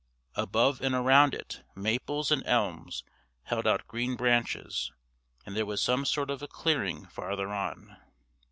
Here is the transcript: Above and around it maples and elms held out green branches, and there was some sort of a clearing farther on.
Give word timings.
Above 0.33 0.81
and 0.81 0.95
around 0.95 1.35
it 1.35 1.61
maples 1.75 2.31
and 2.31 2.43
elms 2.47 3.03
held 3.43 3.67
out 3.67 3.85
green 3.85 4.15
branches, 4.15 4.91
and 5.45 5.55
there 5.55 5.63
was 5.63 5.79
some 5.79 6.05
sort 6.05 6.31
of 6.31 6.41
a 6.41 6.47
clearing 6.47 7.05
farther 7.09 7.49
on. 7.53 7.97